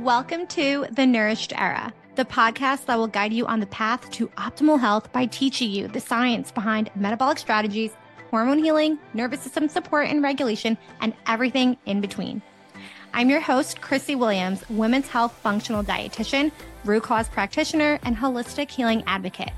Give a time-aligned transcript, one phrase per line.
[0.00, 4.28] Welcome to The Nourished Era, the podcast that will guide you on the path to
[4.28, 7.90] optimal health by teaching you the science behind metabolic strategies,
[8.30, 12.40] hormone healing, nervous system support and regulation, and everything in between.
[13.12, 16.50] I'm your host, Chrissy Williams, women's health functional dietitian,
[16.86, 19.52] root cause practitioner, and holistic healing advocate.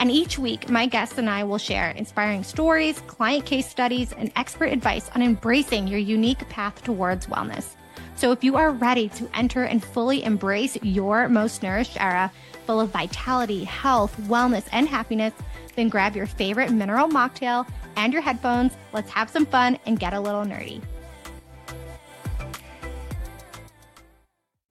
[0.00, 4.32] And each week, my guests and I will share inspiring stories, client case studies, and
[4.34, 7.76] expert advice on embracing your unique path towards wellness.
[8.16, 12.30] So if you are ready to enter and fully embrace your most nourished era,
[12.64, 15.34] full of vitality, health, wellness, and happiness,
[15.74, 18.72] then grab your favorite mineral mocktail and your headphones.
[18.92, 20.80] Let's have some fun and get a little nerdy.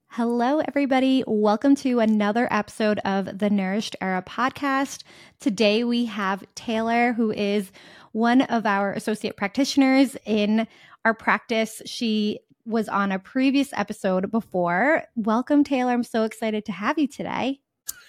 [0.08, 1.22] Hello, everybody.
[1.26, 5.02] Welcome to another episode of the Nourished Era podcast.
[5.40, 7.70] Today we have Taylor, who is
[8.12, 10.66] one of our associate practitioners in
[11.04, 11.82] our practice.
[11.84, 15.04] She was on a previous episode before.
[15.16, 15.92] Welcome, Taylor.
[15.92, 17.60] I'm so excited to have you today.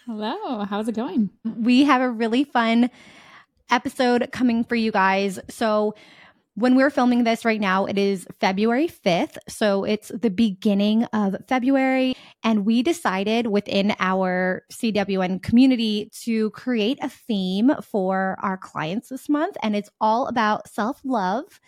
[0.06, 0.64] Hello.
[0.66, 1.30] How's it going?
[1.44, 2.90] We have a really fun
[3.70, 5.40] episode coming for you guys.
[5.50, 5.96] So,
[6.58, 9.38] when we're filming this right now, it is February 5th.
[9.50, 12.16] So it's the beginning of February.
[12.44, 19.28] And we decided within our CWN community to create a theme for our clients this
[19.28, 19.58] month.
[19.62, 21.60] And it's all about self love.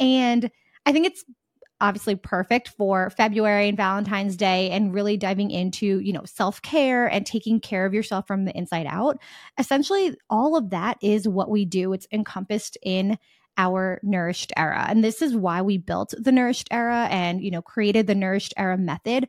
[0.00, 0.50] And
[0.84, 1.24] I think it's
[1.80, 7.26] obviously perfect for February and Valentine's Day and really diving into, you know, self-care and
[7.26, 9.18] taking care of yourself from the inside out.
[9.58, 11.92] Essentially, all of that is what we do.
[11.92, 13.18] It's encompassed in
[13.56, 14.86] our nourished era.
[14.88, 18.54] And this is why we built the nourished era and, you know, created the nourished
[18.56, 19.28] era method.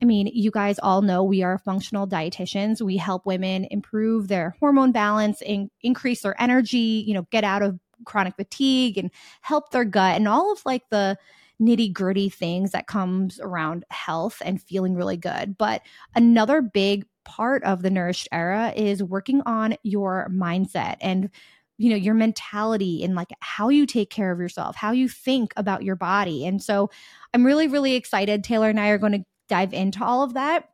[0.00, 2.80] I mean, you guys all know we are functional dietitians.
[2.80, 7.62] We help women improve their hormone balance and increase their energy, you know, get out
[7.62, 11.18] of chronic fatigue and help their gut and all of like the
[11.60, 15.56] nitty gritty things that comes around health and feeling really good.
[15.58, 15.82] But
[16.14, 21.30] another big part of the nourished era is working on your mindset and
[21.76, 25.52] you know your mentality and like how you take care of yourself how you think
[25.56, 26.46] about your body.
[26.46, 26.90] And so
[27.34, 28.42] i'm really really excited.
[28.42, 30.68] Taylor and i are going to dive into all of that.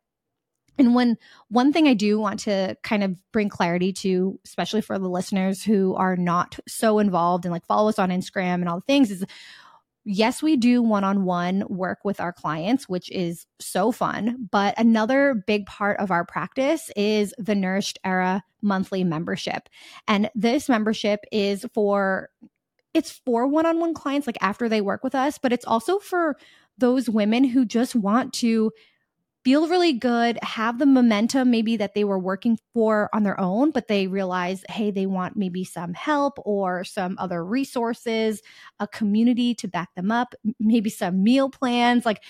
[0.76, 1.16] And when
[1.48, 5.62] one thing I do want to kind of bring clarity to, especially for the listeners
[5.62, 9.10] who are not so involved and like follow us on Instagram and all the things,
[9.10, 9.24] is
[10.04, 14.48] yes, we do one on one work with our clients, which is so fun.
[14.50, 19.68] But another big part of our practice is the Nourished Era monthly membership.
[20.08, 22.30] And this membership is for
[22.92, 26.36] it's for one-on-one clients like after they work with us but it's also for
[26.78, 28.70] those women who just want to
[29.44, 33.70] feel really good, have the momentum maybe that they were working for on their own,
[33.70, 38.40] but they realize, hey, they want maybe some help or some other resources,
[38.80, 42.06] a community to back them up, maybe some meal plans.
[42.06, 42.22] Like,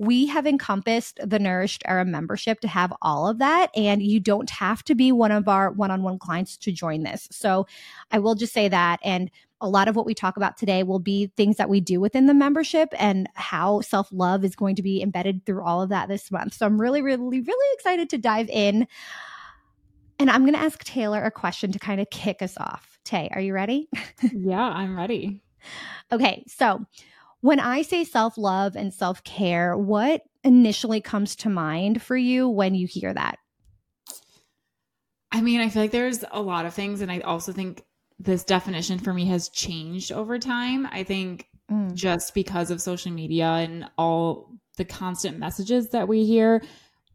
[0.00, 3.70] we have encompassed the Nourished Era membership to have all of that.
[3.74, 7.02] And you don't have to be one of our one on one clients to join
[7.02, 7.26] this.
[7.32, 7.66] So
[8.12, 9.00] I will just say that.
[9.02, 9.28] And
[9.60, 12.26] a lot of what we talk about today will be things that we do within
[12.26, 16.08] the membership and how self love is going to be embedded through all of that
[16.08, 16.54] this month.
[16.54, 18.86] So I'm really, really, really excited to dive in.
[20.18, 22.98] And I'm going to ask Taylor a question to kind of kick us off.
[23.04, 23.88] Tay, are you ready?
[24.32, 25.42] yeah, I'm ready.
[26.10, 26.44] Okay.
[26.46, 26.84] So
[27.40, 32.48] when I say self love and self care, what initially comes to mind for you
[32.48, 33.38] when you hear that?
[35.30, 37.00] I mean, I feel like there's a lot of things.
[37.00, 37.84] And I also think
[38.18, 40.86] this definition for me has changed over time.
[40.90, 41.94] I think mm.
[41.94, 46.62] just because of social media and all the constant messages that we hear,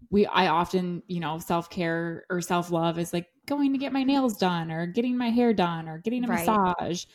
[0.09, 4.37] we I often, you know, self-care or self-love is like going to get my nails
[4.37, 6.45] done or getting my hair done or getting a right.
[6.45, 7.05] massage.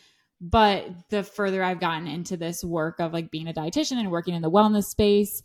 [0.41, 4.35] But the further I've gotten into this work of like being a dietitian and working
[4.35, 5.43] in the wellness space,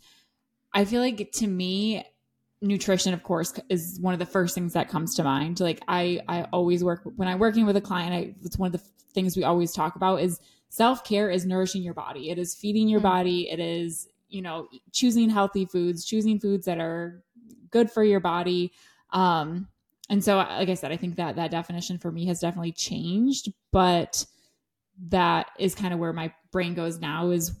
[0.73, 2.05] I feel like to me
[2.65, 5.59] nutrition of course is one of the first things that comes to mind.
[5.59, 8.73] Like i i always work when i'm working with a client I, it's one of
[8.73, 10.39] the things we always talk about is
[10.69, 12.29] self-care is nourishing your body.
[12.29, 13.07] It is feeding your mm-hmm.
[13.07, 13.49] body.
[13.49, 17.23] It is you know choosing healthy foods choosing foods that are
[17.69, 18.71] good for your body.
[19.11, 19.67] Um
[20.09, 23.51] and so like i said i think that that definition for me has definitely changed
[23.71, 24.25] but
[25.09, 27.59] that is kind of where my brain goes now is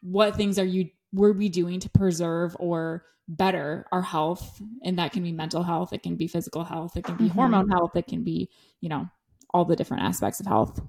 [0.00, 4.60] what things are you were we doing to preserve or better our health?
[4.82, 7.38] And that can be mental health it can be physical health it can be mm-hmm.
[7.38, 8.48] hormone health it can be
[8.80, 9.08] you know
[9.52, 10.80] all the different aspects of health.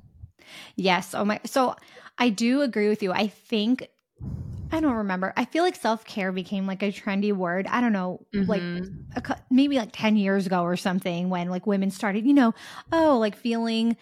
[0.75, 1.13] Yes.
[1.13, 1.75] Oh my so
[2.17, 3.11] i do agree with you.
[3.11, 3.87] I think
[4.71, 5.33] i don't remember.
[5.35, 7.67] I feel like self-care became like a trendy word.
[7.67, 8.49] I don't know mm-hmm.
[8.49, 12.53] like a, maybe like 10 years ago or something when like women started you know
[12.91, 13.97] oh like feeling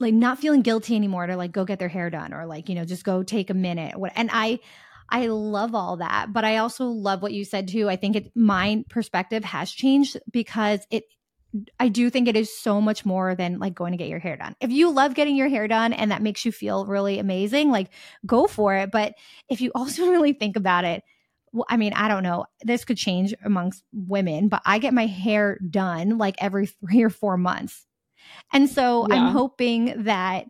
[0.00, 2.74] like not feeling guilty anymore to like go get their hair done or like you
[2.74, 3.94] know just go take a minute.
[4.16, 4.58] And i
[5.08, 7.88] I love all that, but I also love what you said too.
[7.88, 11.04] I think it my perspective has changed because it
[11.78, 14.36] I do think it is so much more than like going to get your hair
[14.36, 14.56] done.
[14.60, 17.90] If you love getting your hair done and that makes you feel really amazing, like
[18.26, 18.90] go for it.
[18.90, 19.14] But
[19.48, 21.02] if you also really think about it,
[21.52, 22.46] well, I mean, I don't know.
[22.62, 27.10] This could change amongst women, but I get my hair done like every three or
[27.10, 27.86] four months.
[28.52, 29.14] And so yeah.
[29.14, 30.46] I'm hoping that,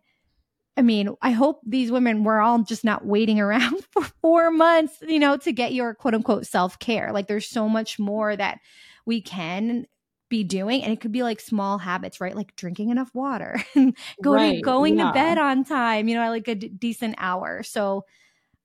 [0.77, 4.99] I mean, I hope these women were all just not waiting around for four months,
[5.07, 7.13] you know, to get your quote unquote self care.
[7.13, 8.61] Like there's so much more that
[9.07, 9.87] we can
[10.29, 13.97] be doing and it could be like small habits right like drinking enough water and
[14.23, 15.07] going right, going yeah.
[15.07, 18.05] to bed on time you know like a d- decent hour so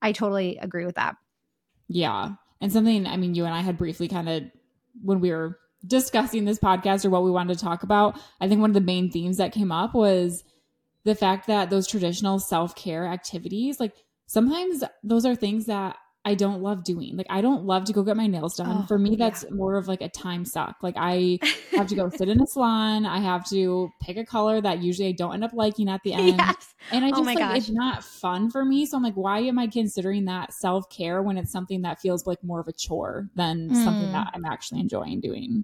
[0.01, 1.15] i totally agree with that
[1.87, 4.43] yeah and something i mean you and i had briefly kind of
[5.03, 8.61] when we were discussing this podcast or what we wanted to talk about i think
[8.61, 10.43] one of the main themes that came up was
[11.05, 13.93] the fact that those traditional self-care activities like
[14.27, 17.15] sometimes those are things that I don't love doing.
[17.15, 18.81] Like I don't love to go get my nails done.
[18.83, 19.55] Oh, For me, that's yeah.
[19.55, 20.75] more of like a time suck.
[20.83, 21.39] Like I
[21.71, 23.05] have to go sit in a salon.
[23.05, 26.13] I have to pick a color that usually I don't end up liking at the
[26.13, 26.37] end.
[26.37, 26.75] Yes.
[26.91, 27.57] And I oh just oh like gosh.
[27.57, 28.85] it's not fun for me.
[28.85, 32.27] So I'm like, why am I considering that self care when it's something that feels
[32.27, 33.83] like more of a chore than mm.
[33.83, 35.63] something that I'm actually enjoying doing?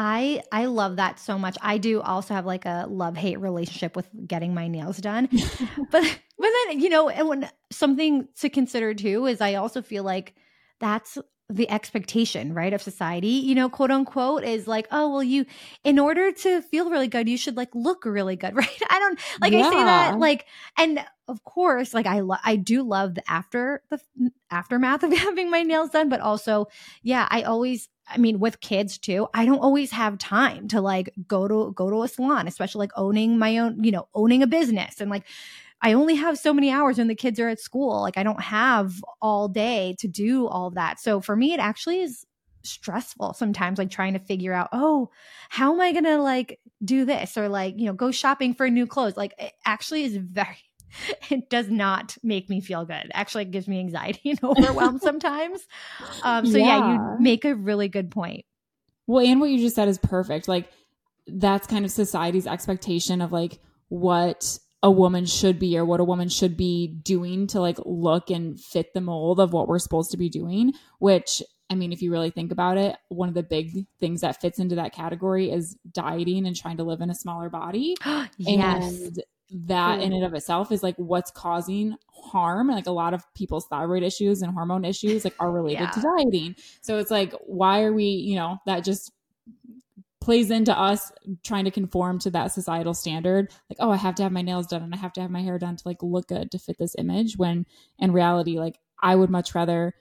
[0.00, 1.58] I I love that so much.
[1.60, 5.28] I do also have like a love hate relationship with getting my nails done,
[5.90, 10.04] but but then you know, and when something to consider too is I also feel
[10.04, 10.36] like
[10.78, 11.18] that's
[11.50, 15.46] the expectation, right, of society, you know, quote unquote, is like, oh, well, you,
[15.82, 18.82] in order to feel really good, you should like look really good, right?
[18.88, 19.66] I don't like yeah.
[19.66, 20.46] I say that like,
[20.76, 23.98] and of course, like I, lo- I do love the after the
[24.50, 26.66] aftermath of having my nails done, but also,
[27.02, 31.12] yeah, I always, I mean, with kids too, I don't always have time to like
[31.26, 34.46] go to go to a salon, especially like owning my own, you know, owning a
[34.46, 35.24] business and like
[35.80, 38.02] I only have so many hours when the kids are at school.
[38.02, 41.00] Like I don't have all day to do all that.
[41.00, 42.26] So for me, it actually is
[42.64, 45.10] stressful sometimes, like trying to figure out, oh,
[45.48, 48.86] how am I to like do this or like, you know, go shopping for new
[48.86, 49.16] clothes.
[49.16, 50.58] Like it actually is very,
[51.30, 53.10] it does not make me feel good.
[53.12, 55.66] Actually, it gives me anxiety and overwhelm sometimes.
[56.22, 56.64] Um, so yeah.
[56.64, 58.44] yeah, you make a really good point.
[59.06, 60.48] Well, and what you just said is perfect.
[60.48, 60.70] Like
[61.26, 63.58] that's kind of society's expectation of like
[63.88, 68.30] what a woman should be or what a woman should be doing to like look
[68.30, 72.00] and fit the mold of what we're supposed to be doing which i mean if
[72.00, 75.50] you really think about it one of the big things that fits into that category
[75.50, 77.96] is dieting and trying to live in a smaller body
[78.36, 79.00] yes.
[79.00, 83.14] and that in and of itself is like what's causing harm and like a lot
[83.14, 85.90] of people's thyroid issues and hormone issues like are related yeah.
[85.90, 86.54] to dieting.
[86.82, 89.12] So it's like why are we you know that just
[90.20, 91.10] plays into us
[91.44, 93.50] trying to conform to that societal standard?
[93.70, 95.42] Like oh i have to have my nails done and i have to have my
[95.42, 97.64] hair done to like look good to fit this image when
[97.98, 99.94] in reality like i would much rather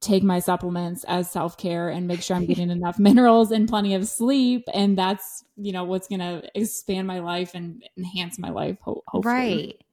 [0.00, 4.06] take my supplements as self-care and make sure i'm getting enough minerals and plenty of
[4.06, 8.76] sleep and that's you know what's going to expand my life and enhance my life
[8.82, 9.34] ho- hopefully.
[9.34, 9.84] right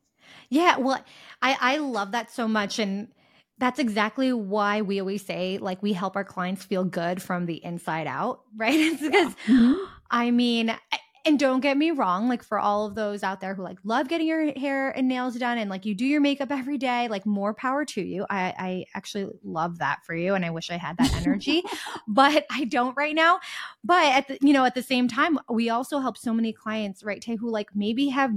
[0.49, 1.03] yeah well
[1.41, 3.07] i i love that so much and
[3.57, 7.63] that's exactly why we always say like we help our clients feel good from the
[7.63, 8.75] inside out, right?
[8.79, 9.75] It's because yeah.
[10.11, 10.75] I mean,
[11.25, 14.07] and don't get me wrong, like for all of those out there who like love
[14.07, 17.25] getting your hair and nails done and like you do your makeup every day, like
[17.25, 18.25] more power to you.
[18.29, 21.63] I, I actually love that for you and I wish I had that energy,
[22.07, 23.39] but I don't right now.
[23.83, 27.03] But at the, you know, at the same time, we also help so many clients,
[27.03, 28.31] right, Tay, who like maybe have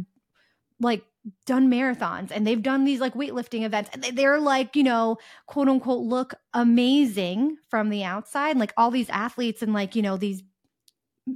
[0.80, 1.04] like
[1.44, 5.68] done marathons and they've done these like weightlifting events and they're like you know quote
[5.68, 10.42] unquote look amazing from the outside like all these athletes and like you know these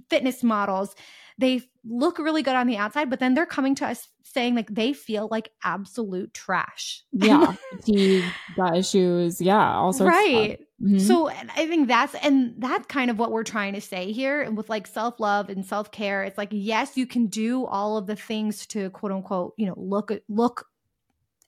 [0.08, 0.94] fitness models
[1.38, 4.72] they look really good on the outside but then they're coming to us saying like
[4.74, 7.02] they feel like absolute trash.
[7.12, 8.24] Yeah fatigue
[8.56, 9.40] got issues.
[9.40, 10.60] Yeah also right.
[10.82, 10.98] Mm-hmm.
[10.98, 14.56] so i think that's and that's kind of what we're trying to say here and
[14.56, 16.24] with like self-love and self-care.
[16.24, 19.74] It's like yes you can do all of the things to quote unquote you know
[19.76, 20.66] look look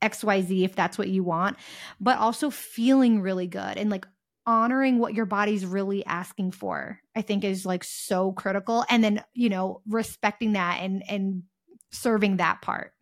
[0.02, 1.56] xyz if that's what you want
[1.98, 4.06] but also feeling really good and like
[4.46, 9.24] honoring what your body's really asking for i think is like so critical and then
[9.32, 11.42] you know respecting that and and
[11.90, 12.92] serving that part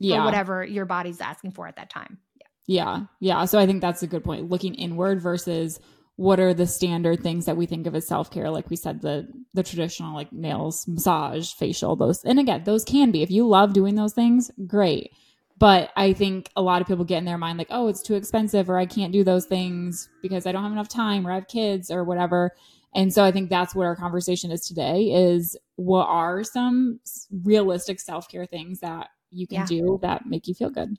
[0.00, 0.24] yeah.
[0.24, 2.18] whatever your body's asking for at that time.
[2.36, 2.46] Yeah.
[2.66, 3.00] Yeah.
[3.20, 3.44] Yeah.
[3.44, 4.48] So i think that's a good point.
[4.48, 5.78] Looking inward versus
[6.16, 8.50] what are the standard things that we think of as self-care?
[8.50, 13.10] Like we said the the traditional like nails massage facial those and again those can
[13.10, 13.22] be.
[13.22, 15.12] If you love doing those things great
[15.60, 18.14] but I think a lot of people get in their mind like, oh, it's too
[18.14, 21.34] expensive or I can't do those things because I don't have enough time or I
[21.36, 22.52] have kids or whatever.
[22.94, 26.98] And so I think that's what our conversation is today is what are some
[27.44, 29.66] realistic self-care things that you can yeah.
[29.66, 30.96] do that make you feel good?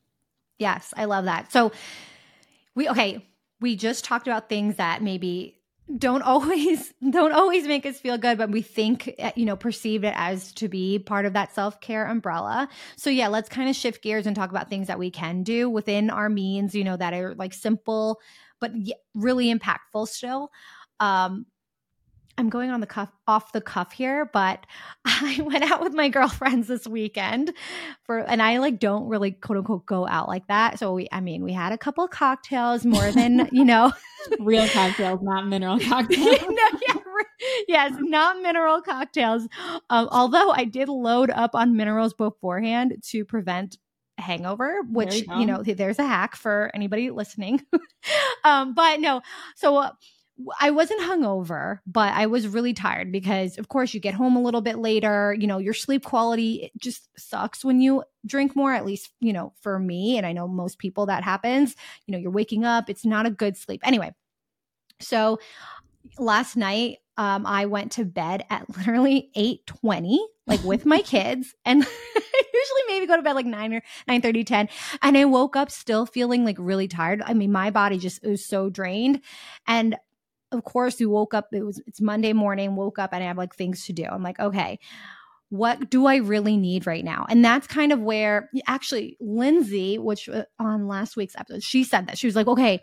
[0.60, 1.52] Yes, I love that.
[1.52, 1.72] So
[2.76, 3.26] we okay,
[3.60, 5.58] we just talked about things that maybe
[5.98, 10.04] don't always don't always make us feel good but we think eh, you know perceive
[10.04, 12.70] it as to be part of that self-care umbrella.
[12.96, 15.70] So yeah let's kind of shift gears and talk about things that we can do
[15.70, 18.20] within our means you know that are like simple
[18.60, 18.72] but
[19.16, 20.52] really impactful still.
[21.00, 21.46] Um
[22.42, 24.66] I'm going on the cuff off the cuff here, but
[25.06, 27.54] I went out with my girlfriends this weekend
[28.04, 30.80] for and I like don't really quote unquote go out like that.
[30.80, 33.94] So we I mean, we had a couple cocktails more than, you know,
[34.40, 36.42] real cocktails, not mineral cocktails.
[36.50, 36.96] no, yeah,
[37.68, 39.48] yes, not mineral cocktails.
[39.92, 43.78] Um, although I did load up on minerals beforehand to prevent
[44.18, 47.60] hangover which you, you, know there's a hack for anybody listening
[48.44, 49.20] um but no
[49.56, 49.92] so uh,
[50.60, 54.42] I wasn't hungover, but I was really tired because, of course, you get home a
[54.42, 55.36] little bit later.
[55.38, 59.54] You know, your sleep quality just sucks when you drink more, at least, you know,
[59.62, 60.18] for me.
[60.18, 61.76] And I know most people that happens.
[62.06, 63.82] You know, you're waking up, it's not a good sleep.
[63.84, 64.14] Anyway,
[65.00, 65.40] so
[66.18, 71.54] last night, um, I went to bed at literally 8 20, like with my kids.
[71.66, 71.80] And
[72.54, 74.70] usually maybe go to bed like 9 or 9 30, 10.
[75.02, 77.22] And I woke up still feeling like really tired.
[77.26, 79.22] I mean, my body just was so drained.
[79.68, 79.98] And
[80.52, 83.38] of course we woke up it was it's monday morning woke up and i have
[83.38, 84.04] like things to do.
[84.04, 84.80] I'm like okay
[85.50, 87.26] what do i really need right now?
[87.28, 92.08] And that's kind of where actually lindsay which uh, on last week's episode she said
[92.08, 92.18] that.
[92.18, 92.82] She was like okay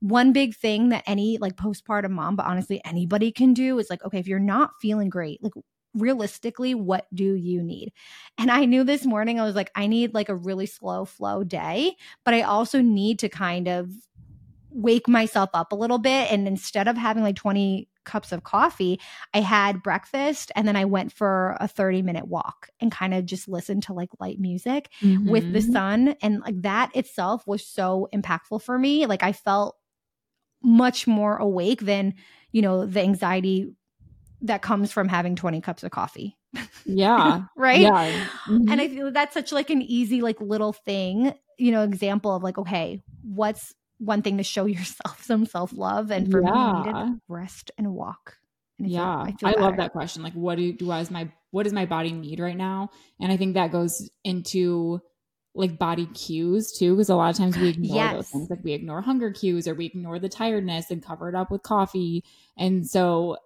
[0.00, 4.04] one big thing that any like postpartum mom but honestly anybody can do is like
[4.04, 5.52] okay if you're not feeling great like
[5.94, 7.92] realistically what do you need?
[8.36, 11.44] And i knew this morning i was like i need like a really slow flow
[11.44, 13.90] day but i also need to kind of
[14.70, 16.30] wake myself up a little bit.
[16.30, 19.00] And instead of having like 20 cups of coffee,
[19.34, 23.26] I had breakfast and then I went for a 30 minute walk and kind of
[23.26, 25.28] just listened to like light music mm-hmm.
[25.28, 25.72] with the mm-hmm.
[25.72, 26.16] sun.
[26.22, 29.06] And like that itself was so impactful for me.
[29.06, 29.76] Like I felt
[30.62, 32.14] much more awake than,
[32.50, 33.72] you know, the anxiety
[34.42, 36.36] that comes from having 20 cups of coffee.
[36.84, 37.42] Yeah.
[37.56, 37.80] right.
[37.80, 38.12] Yeah.
[38.46, 38.70] Mm-hmm.
[38.70, 42.42] And I feel that's such like an easy, like little thing, you know, example of
[42.42, 46.50] like, okay, what's one thing to show yourself some self love, and for yeah.
[46.50, 48.38] me, I needed rest and walk.
[48.78, 50.22] And yeah, I, I love that question.
[50.22, 52.90] Like, what do do as my what does my body need right now?
[53.20, 55.00] And I think that goes into
[55.54, 58.14] like body cues too, because a lot of times we ignore yes.
[58.14, 58.50] those things.
[58.50, 61.62] Like we ignore hunger cues or we ignore the tiredness and cover it up with
[61.62, 62.24] coffee.
[62.56, 63.38] And so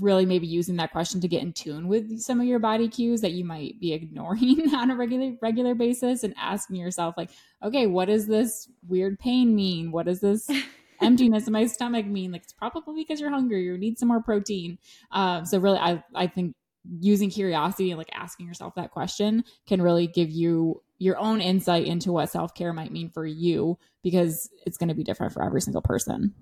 [0.00, 3.20] really maybe using that question to get in tune with some of your body cues
[3.20, 7.30] that you might be ignoring on a regular regular basis and asking yourself like
[7.62, 9.90] okay what does this weird pain mean?
[9.90, 10.50] What does this
[11.00, 12.32] emptiness in my stomach mean?
[12.32, 14.78] Like it's probably because you're hungry you need some more protein.
[15.10, 16.54] Um, so really i i think
[17.00, 21.86] using curiosity and like asking yourself that question can really give you your own insight
[21.86, 25.60] into what self-care might mean for you because it's going to be different for every
[25.60, 26.34] single person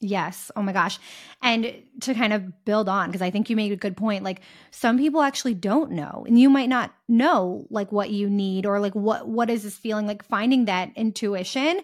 [0.00, 0.50] Yes.
[0.56, 0.98] Oh my gosh.
[1.42, 4.24] And to kind of build on, because I think you made a good point.
[4.24, 4.40] Like
[4.70, 8.80] some people actually don't know, and you might not know like what you need or
[8.80, 11.82] like what what is this feeling like finding that intuition.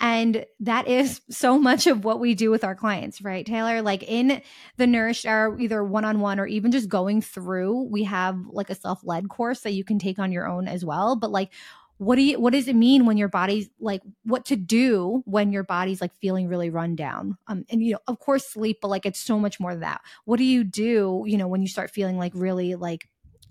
[0.00, 3.82] And that is so much of what we do with our clients, right, Taylor?
[3.82, 4.40] Like in
[4.76, 8.70] the Nourished Era, either one on one or even just going through, we have like
[8.70, 11.16] a self led course that you can take on your own as well.
[11.16, 11.50] But like,
[11.98, 15.50] what do you what does it mean when your body's like what to do when
[15.50, 17.36] your body's like feeling really run down?
[17.48, 20.00] Um and you know of course sleep but like it's so much more than that.
[20.24, 23.08] What do you do you know when you start feeling like really like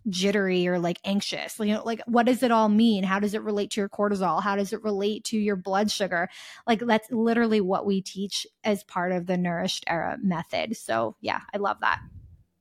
[0.08, 1.60] jittery or like anxious?
[1.60, 3.04] You know like what does it all mean?
[3.04, 4.42] How does it relate to your cortisol?
[4.42, 6.30] How does it relate to your blood sugar?
[6.66, 10.78] Like that's literally what we teach as part of the nourished era method.
[10.78, 12.00] So yeah i love that.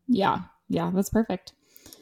[0.09, 0.41] Yeah.
[0.69, 1.53] Yeah that's perfect.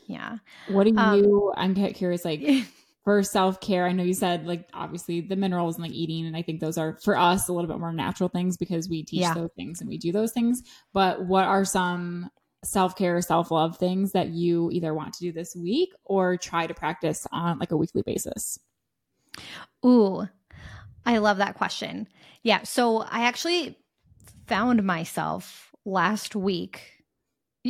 [0.06, 0.38] Yeah.
[0.68, 2.40] What do um, you um, i'm curious like
[3.04, 6.36] for self care, I know you said like obviously the minerals and like eating, and
[6.36, 9.20] I think those are for us a little bit more natural things because we teach
[9.20, 9.34] yeah.
[9.34, 10.62] those things and we do those things.
[10.94, 12.30] But what are some
[12.64, 16.66] self care, self love things that you either want to do this week or try
[16.66, 18.58] to practice on like a weekly basis?
[19.84, 20.26] Ooh,
[21.04, 22.08] I love that question.
[22.42, 22.62] Yeah.
[22.62, 23.78] So I actually
[24.46, 26.90] found myself last week.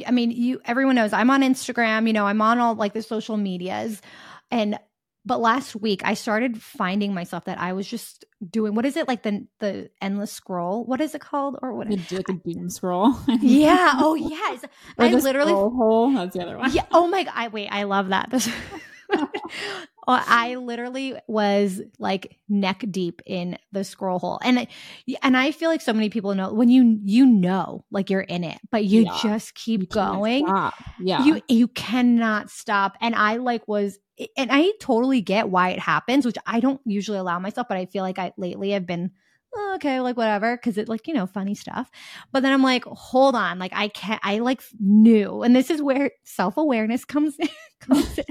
[0.07, 3.03] I mean, you everyone knows I'm on Instagram, you know, I'm on all like the
[3.03, 4.01] social medias
[4.53, 4.79] and
[5.25, 9.09] but last week I started finding myself that I was just doing what is it
[9.09, 10.85] like the the endless scroll?
[10.85, 11.59] What is it called?
[11.63, 11.89] Or what?
[11.89, 13.15] Do like a doom scroll.
[13.41, 13.95] yeah.
[13.99, 14.65] Oh yes.
[14.99, 16.13] I literally hole.
[16.13, 16.73] That's the other one.
[16.73, 16.85] Yeah.
[16.93, 17.35] Oh my god.
[17.37, 17.69] I wait.
[17.69, 18.31] I love that.
[20.07, 24.67] This, I literally was like neck deep in the scroll hole, and
[25.23, 28.45] and I feel like so many people know when you you know like you're in
[28.45, 29.19] it, but you yeah.
[29.23, 30.47] just keep you going.
[31.01, 32.97] Yeah, you you cannot stop.
[33.01, 33.99] And I like was
[34.37, 37.87] and I totally get why it happens, which I don't usually allow myself, but I
[37.87, 39.11] feel like I lately have been
[39.57, 41.91] oh, okay, like whatever, because it like you know funny stuff.
[42.33, 44.21] But then I'm like, hold on, like I can't.
[44.25, 47.49] I like knew, and this is where self awareness comes in,
[47.81, 48.25] comes in,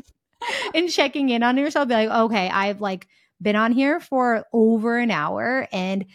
[0.73, 1.88] and checking in on yourself.
[1.88, 3.07] Be like, okay, I've like
[3.41, 6.05] been on here for over an hour, and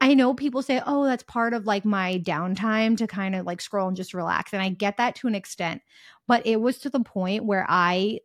[0.00, 3.60] I know people say, oh, that's part of like my downtime to kind of like
[3.60, 5.82] scroll and just relax, and I get that to an extent,
[6.26, 8.20] but it was to the point where I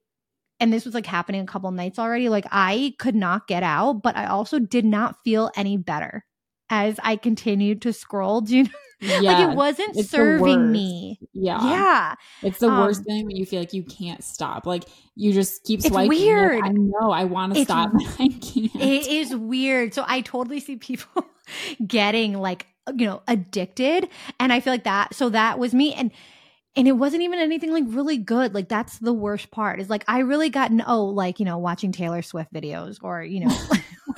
[0.61, 3.93] and this was like happening a couple nights already like i could not get out
[4.03, 6.23] but i also did not feel any better
[6.71, 8.69] as i continued to scroll do you know
[9.01, 11.19] yeah, like it wasn't serving me.
[11.33, 11.59] Yeah.
[11.63, 12.15] Yeah.
[12.43, 14.67] It's the um, worst thing when you feel like you can't stop.
[14.67, 14.83] Like
[15.15, 16.63] you just keep swiping it's weird.
[16.63, 18.75] I know i want to stop i can't.
[18.75, 19.95] It is weird.
[19.95, 21.25] So i totally see people
[21.87, 24.09] getting like you know addicted
[24.39, 26.11] and i feel like that so that was me and
[26.75, 28.53] and it wasn't even anything like really good.
[28.53, 31.91] Like that's the worst part is like i really got oh like you know watching
[31.91, 33.55] taylor swift videos or you know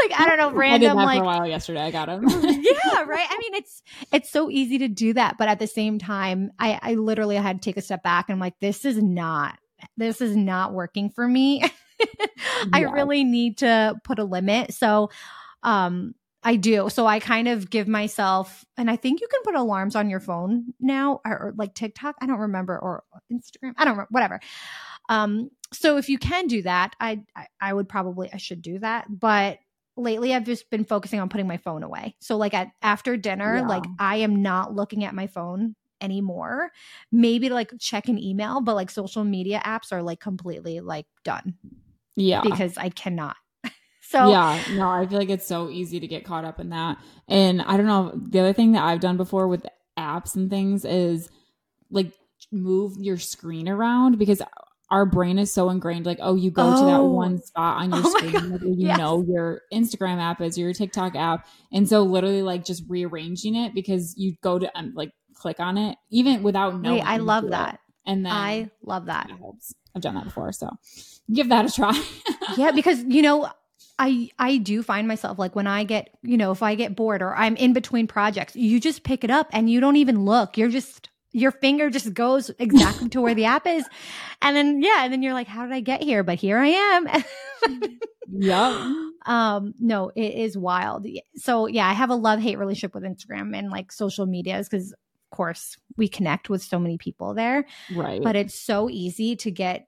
[0.10, 3.02] like i don't know random I like for a while yesterday i got him yeah
[3.06, 3.82] right i mean it's
[4.12, 7.62] it's so easy to do that but at the same time i i literally had
[7.62, 9.58] to take a step back and i'm like this is not
[9.98, 11.64] this is not working for me
[12.74, 12.92] i yeah.
[12.92, 15.10] really need to put a limit so
[15.64, 16.90] um I do.
[16.90, 20.20] So I kind of give myself, and I think you can put alarms on your
[20.20, 22.18] phone now, or, or like TikTok.
[22.22, 23.74] I don't remember, or Instagram.
[23.78, 24.40] I don't remember, whatever.
[25.10, 28.80] Um, so if you can do that, I, I, I would probably I should do
[28.80, 29.06] that.
[29.10, 29.60] But
[29.96, 32.16] lately, I've just been focusing on putting my phone away.
[32.20, 33.68] So like at after dinner, yeah.
[33.68, 36.72] like I am not looking at my phone anymore.
[37.12, 41.06] Maybe to like check an email, but like social media apps are like completely like
[41.24, 41.56] done.
[42.16, 43.36] Yeah, because I cannot.
[44.06, 46.98] So yeah, no, I feel like it's so easy to get caught up in that.
[47.28, 48.12] And I don't know.
[48.14, 49.66] The other thing that I've done before with
[49.98, 51.30] apps and things is
[51.90, 52.12] like
[52.52, 54.42] move your screen around because
[54.94, 56.80] our brain is so ingrained like oh you go oh.
[56.80, 57.12] to that oh.
[57.12, 58.98] one spot on your oh screen you yes.
[58.98, 63.74] know your instagram app is your tiktok app and so literally like just rearranging it
[63.74, 67.50] because you go to um, like click on it even without knowing Wait, i love
[67.50, 67.80] that it.
[68.06, 69.32] and then i love that
[69.96, 70.70] i've done that before so
[71.34, 72.00] give that a try
[72.58, 73.50] yeah because you know
[74.00, 77.22] I I do find myself like when I get, you know, if I get bored
[77.22, 80.58] or I'm in between projects, you just pick it up and you don't even look.
[80.58, 83.86] You're just your finger just goes exactly to where the app is.
[84.42, 86.24] And then yeah, and then you're like, how did I get here?
[86.24, 87.08] But here I am.
[88.32, 89.10] yeah.
[89.26, 91.08] Um, no, it is wild.
[91.36, 95.36] So yeah, I have a love-hate relationship with Instagram and like social medias because of
[95.36, 97.66] course we connect with so many people there.
[97.94, 98.22] Right.
[98.22, 99.88] But it's so easy to get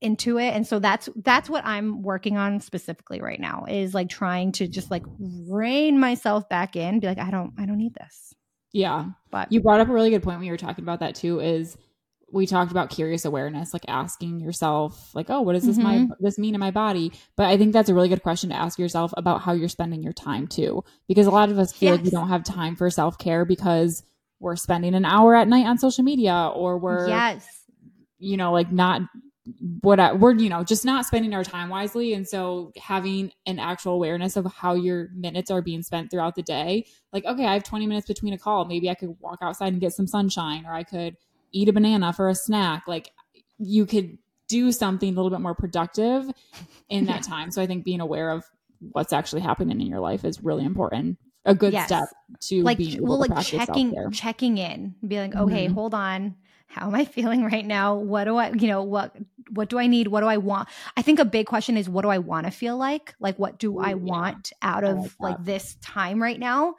[0.00, 4.10] into it and so that's that's what i'm working on specifically right now is like
[4.10, 7.94] trying to just like rein myself back in be like i don't i don't need
[7.94, 8.34] this
[8.74, 11.14] yeah but you brought up a really good point when you were talking about that
[11.14, 11.78] too is
[12.32, 16.08] we talked about curious awareness like asking yourself like oh what does this mm-hmm.
[16.08, 18.56] my this mean in my body but i think that's a really good question to
[18.56, 21.90] ask yourself about how you're spending your time too because a lot of us feel
[21.90, 21.98] yes.
[21.98, 24.02] like we don't have time for self-care because
[24.40, 27.46] we're spending an hour at night on social media or we're yes
[28.18, 29.02] you know like not
[29.82, 32.14] what I, we're you know just not spending our time wisely.
[32.14, 36.42] And so having an actual awareness of how your minutes are being spent throughout the
[36.42, 38.64] day like okay i have 20 minutes between a call.
[38.64, 41.16] Maybe i could walk outside and get some sunshine or i could
[41.52, 42.84] eat a banana for a snack.
[42.86, 43.10] Like
[43.58, 46.30] you could do something a little bit more productive
[46.88, 47.50] in that time.
[47.50, 48.44] So i think being aware of
[48.92, 51.18] what's actually happening in your life is really important.
[51.46, 51.86] A good yes.
[51.86, 52.08] step
[52.40, 55.74] to like well like checking checking in be like okay mm-hmm.
[55.74, 57.96] hold on how am I feeling right now?
[57.96, 59.16] What do I, you know, what
[59.50, 60.08] what do I need?
[60.08, 60.68] What do I want?
[60.96, 63.14] I think a big question is what do I want to feel like?
[63.20, 66.74] Like what do Ooh, I want out of like, like, this time right now?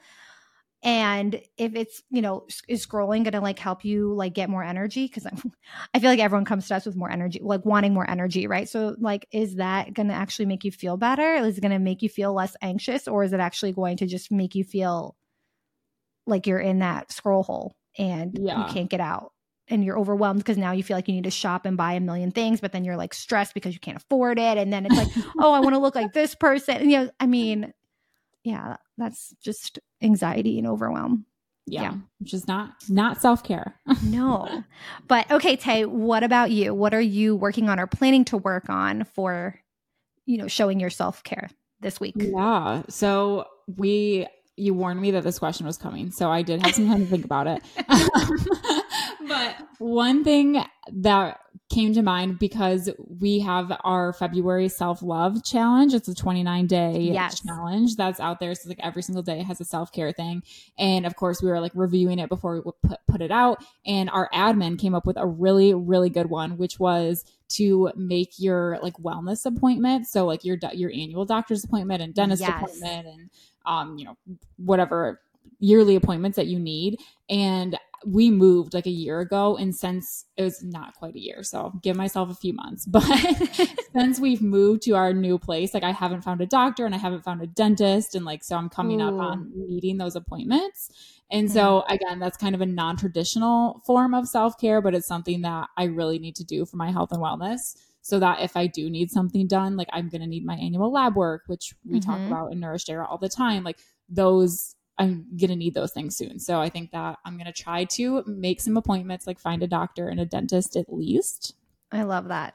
[0.84, 4.64] And if it's, you know, is scrolling going to like help you like get more
[4.64, 5.26] energy cuz
[5.94, 8.68] I feel like everyone comes to us with more energy, like wanting more energy, right?
[8.68, 11.36] So like is that going to actually make you feel better?
[11.36, 14.08] Is it going to make you feel less anxious or is it actually going to
[14.08, 15.16] just make you feel
[16.28, 18.68] like you're in that scroll hole and yeah.
[18.68, 19.32] you can't get out?
[19.68, 22.00] And you're overwhelmed because now you feel like you need to shop and buy a
[22.00, 24.58] million things, but then you're like stressed because you can't afford it.
[24.58, 26.78] And then it's like, oh, I want to look like this person.
[26.78, 27.74] And, you know, I mean,
[28.44, 31.26] yeah, that's just anxiety and overwhelm.
[31.68, 31.94] Yeah, yeah.
[32.20, 33.80] which is not not self care.
[34.04, 34.64] no,
[35.08, 35.86] but okay, Tay.
[35.86, 36.76] What about you?
[36.76, 39.60] What are you working on or planning to work on for,
[40.28, 41.50] you know, showing your self care
[41.80, 42.14] this week?
[42.18, 42.84] Yeah.
[42.88, 46.88] So we you warned me that this question was coming, so I did have some
[46.88, 47.64] time to think about it.
[49.28, 55.94] but one thing that came to mind because we have our February self love challenge.
[55.94, 57.42] It's a 29 day yes.
[57.42, 58.54] challenge that's out there.
[58.54, 60.44] So like every single day has a self care thing.
[60.78, 63.64] And of course we were like reviewing it before we put, put it out.
[63.86, 68.34] And our admin came up with a really, really good one, which was to make
[68.38, 70.08] your like wellness appointment.
[70.08, 72.50] So like your, your annual doctor's appointment and dentist yes.
[72.50, 73.30] appointment and
[73.66, 74.18] um, you know,
[74.58, 75.22] whatever
[75.60, 77.00] yearly appointments that you need.
[77.30, 79.58] And we moved like a year ago.
[79.58, 82.88] And since it was not quite a year, so give myself a few months.
[82.96, 83.04] But
[83.94, 86.98] since we've moved to our new place, like I haven't found a doctor and I
[86.98, 88.16] haven't found a dentist.
[88.16, 89.08] And like, so I'm coming Ooh.
[89.08, 90.92] up on needing those appointments.
[91.32, 91.94] And so, mm-hmm.
[91.94, 95.70] again, that's kind of a non traditional form of self care, but it's something that
[95.78, 97.76] I really need to do for my health and wellness.
[98.02, 100.92] So that if I do need something done, like I'm going to need my annual
[100.92, 102.10] lab work, which we mm-hmm.
[102.10, 105.92] talk about in Nourished Era all the time, like those I'm going to need those
[105.92, 106.40] things soon.
[106.40, 109.68] So I think that I'm going to try to make some appointments, like find a
[109.68, 111.56] doctor and a dentist at least.
[111.92, 112.54] I love that.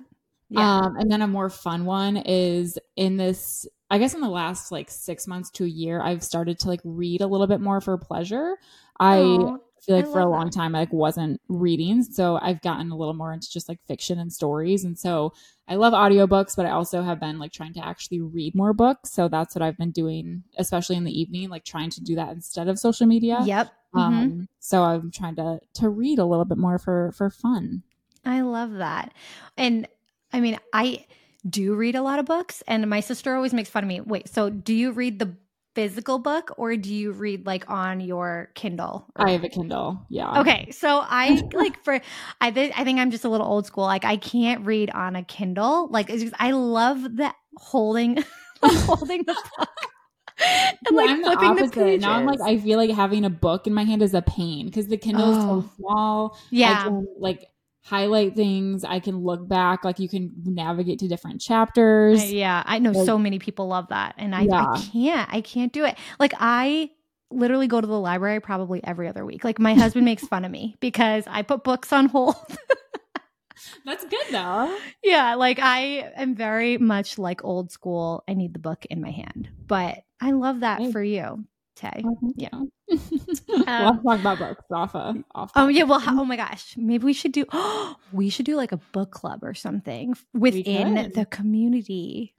[0.49, 0.79] Yeah.
[0.79, 4.73] Um, and then a more fun one is in this, I guess in the last
[4.73, 7.81] like six months to a year, I've started to like read a little bit more
[7.81, 8.57] for pleasure.
[8.99, 10.55] I feel like for a long that.
[10.55, 12.03] time I like wasn't reading.
[12.03, 14.85] So I've gotten a little more into just like fiction and stories.
[14.85, 15.33] And so
[15.69, 19.13] I love audiobooks, but I also have been like trying to actually read more books.
[19.13, 22.31] So that's what I've been doing, especially in the evening, like trying to do that
[22.31, 23.41] instead of social media.
[23.45, 23.71] Yep.
[23.93, 24.43] Um, mm-hmm.
[24.61, 27.83] so I'm trying to to read a little bit more for for fun.
[28.25, 29.13] I love that.
[29.57, 29.89] And
[30.33, 31.07] I mean, I
[31.49, 34.01] do read a lot of books and my sister always makes fun of me.
[34.01, 35.35] Wait, so do you read the
[35.75, 39.07] physical book or do you read like on your Kindle?
[39.17, 40.05] I have a Kindle.
[40.09, 40.41] Yeah.
[40.41, 40.71] Okay.
[40.71, 42.01] So I like for
[42.41, 43.85] I th- I think I'm just a little old school.
[43.85, 45.89] Like I can't read on a Kindle.
[45.89, 48.23] Like just, I love that holding
[48.63, 49.69] holding the book.
[50.87, 51.67] And like I'm flipping the.
[51.67, 54.23] The now I'm like I feel like having a book in my hand is a
[54.23, 55.31] pain because the Kindle oh.
[55.33, 55.71] is so oh.
[55.77, 56.39] small.
[56.51, 56.85] Yeah.
[56.85, 57.45] Can, like
[57.83, 58.85] highlight things.
[58.85, 62.23] I can look back, like you can navigate to different chapters.
[62.23, 64.67] Uh, yeah, I know like, so many people love that, and I, yeah.
[64.71, 65.35] I can't.
[65.35, 65.97] I can't do it.
[66.19, 66.91] Like I
[67.31, 69.45] literally go to the library probably every other week.
[69.45, 72.37] Like my husband makes fun of me because I put books on hold.
[73.85, 74.77] That's good though.
[75.03, 78.25] Yeah, like I am very much like old school.
[78.27, 79.49] I need the book in my hand.
[79.67, 81.45] But I love that for you.
[81.81, 82.05] Tay.
[82.37, 82.49] Yeah.
[83.49, 85.51] we'll um, talk about books off of off.
[85.57, 85.85] Oh yeah.
[85.85, 87.47] Well, oh my gosh, maybe we should do.
[87.53, 92.35] Oh, we should do like a book club or something within the community.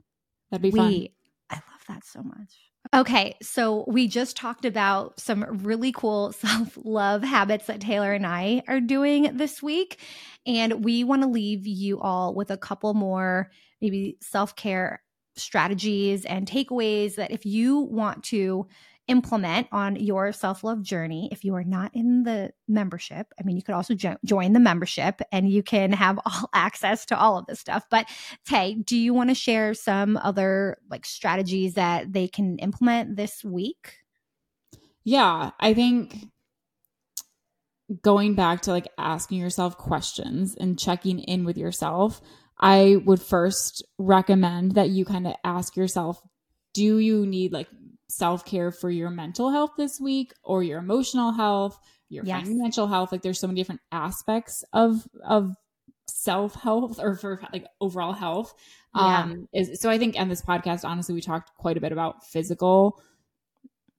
[0.50, 1.08] That'd be we, fun.
[1.50, 2.54] I love that so much.
[2.94, 8.26] Okay, so we just talked about some really cool self love habits that Taylor and
[8.26, 9.98] I are doing this week.
[10.46, 13.50] And we want to leave you all with a couple more
[13.80, 15.02] maybe self care
[15.36, 18.66] strategies and takeaways that if you want to
[19.12, 21.28] implement on your self love journey.
[21.30, 24.60] If you are not in the membership, I mean, you could also jo- join the
[24.60, 27.84] membership and you can have all access to all of this stuff.
[27.90, 28.08] But
[28.46, 33.44] Tay, do you want to share some other like strategies that they can implement this
[33.44, 33.98] week?
[35.04, 36.16] Yeah, I think
[38.00, 42.22] going back to like asking yourself questions and checking in with yourself,
[42.58, 46.22] I would first recommend that you kind of ask yourself
[46.74, 47.68] do you need like
[48.12, 52.46] self care for your mental health this week or your emotional health, your yes.
[52.46, 53.12] financial health.
[53.12, 55.54] Like there's so many different aspects of of
[56.06, 58.54] self health or for like overall health.
[58.94, 59.22] Yeah.
[59.22, 62.26] Um is so I think on this podcast, honestly, we talked quite a bit about
[62.26, 63.00] physical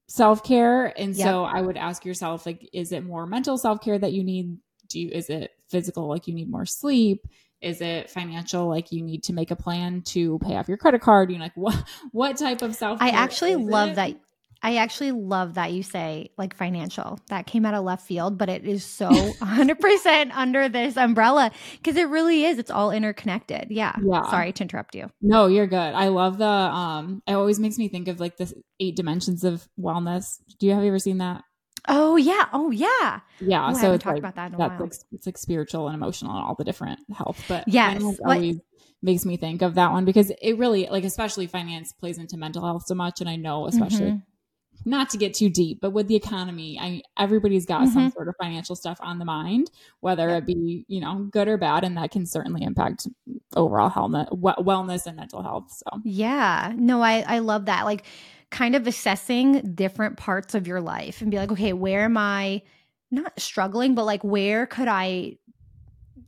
[0.08, 0.98] self care.
[0.98, 1.26] And yep.
[1.26, 4.56] so I would ask yourself, like, is it more mental self care that you need?
[4.88, 7.26] Do you is it physical, like you need more sleep?
[7.64, 8.68] Is it financial?
[8.68, 11.30] Like you need to make a plan to pay off your credit card?
[11.30, 13.00] You know, like what what type of self?
[13.00, 13.96] I actually love it?
[13.96, 14.16] that.
[14.62, 17.18] I actually love that you say like financial.
[17.28, 21.96] That came out of left field, but it is so 100% under this umbrella because
[21.96, 22.58] it really is.
[22.58, 23.66] It's all interconnected.
[23.68, 23.94] Yeah.
[24.02, 24.22] Yeah.
[24.30, 25.10] Sorry to interrupt you.
[25.20, 25.76] No, you're good.
[25.76, 28.50] I love the um it always makes me think of like the
[28.80, 30.38] eight dimensions of wellness.
[30.58, 31.42] Do you have you ever seen that?
[31.88, 32.46] Oh yeah.
[32.52, 33.20] Oh yeah.
[33.40, 33.68] Yeah.
[33.68, 36.44] Oh, so it's like, about that in that's like it's like spiritual and emotional and
[36.44, 37.42] all the different health.
[37.48, 38.60] But yes, always
[39.02, 42.64] makes me think of that one because it really like especially finance plays into mental
[42.64, 43.20] health so much.
[43.20, 44.90] And I know especially mm-hmm.
[44.90, 47.92] not to get too deep, but with the economy, I everybody's got mm-hmm.
[47.92, 49.70] some sort of financial stuff on the mind,
[50.00, 53.06] whether it be, you know, good or bad, and that can certainly impact
[53.54, 55.70] overall health wellness and mental health.
[55.70, 56.72] So yeah.
[56.74, 57.84] No, I I love that.
[57.84, 58.06] Like
[58.50, 62.62] kind of assessing different parts of your life and be like, okay, where am I
[63.10, 65.38] not struggling, but like where could I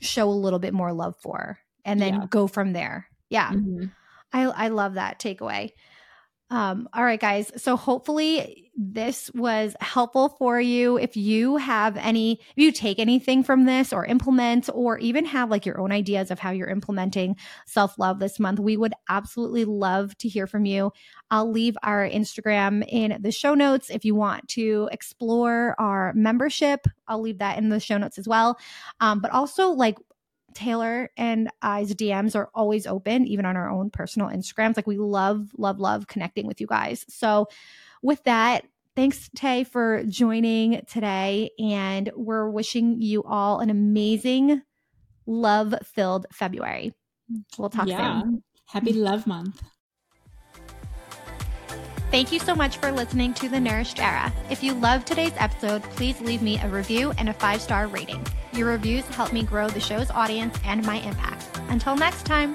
[0.00, 1.58] show a little bit more love for?
[1.84, 2.26] And then yeah.
[2.28, 3.06] go from there.
[3.30, 3.50] Yeah.
[3.50, 3.86] Mm-hmm.
[4.32, 5.70] I I love that takeaway.
[6.48, 7.50] Um, all right, guys.
[7.56, 10.96] So hopefully this was helpful for you.
[10.96, 15.50] If you have any, if you take anything from this or implement, or even have
[15.50, 19.64] like your own ideas of how you're implementing self love this month, we would absolutely
[19.64, 20.92] love to hear from you.
[21.32, 26.86] I'll leave our Instagram in the show notes if you want to explore our membership.
[27.08, 28.56] I'll leave that in the show notes as well.
[29.00, 29.96] Um, but also, like,
[30.56, 34.76] Taylor and I's DMs are always open, even on our own personal Instagrams.
[34.76, 37.04] Like we love, love, love connecting with you guys.
[37.08, 37.48] So
[38.02, 38.64] with that,
[38.96, 41.50] thanks, Tay, for joining today.
[41.58, 44.62] And we're wishing you all an amazing,
[45.26, 46.94] love filled February.
[47.58, 48.22] We'll talk yeah.
[48.22, 48.42] soon.
[48.64, 49.62] Happy Love Month.
[52.16, 54.32] Thank you so much for listening to The Nourished Era.
[54.48, 58.26] If you loved today's episode, please leave me a review and a five star rating.
[58.54, 61.46] Your reviews help me grow the show's audience and my impact.
[61.68, 62.54] Until next time.